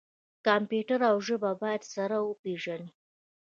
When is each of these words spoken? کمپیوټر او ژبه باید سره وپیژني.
کمپیوټر 0.45 0.99
او 1.09 1.15
ژبه 1.27 1.51
باید 1.61 1.81
سره 1.93 2.15
وپیژني. 2.21 2.89